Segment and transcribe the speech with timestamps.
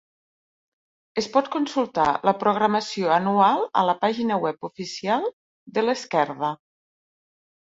[1.21, 5.29] Es pot consultar la programació anual a la pàgina web oficial
[5.77, 6.51] de l’Esquerda.